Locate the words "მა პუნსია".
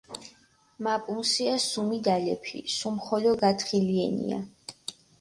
0.87-1.53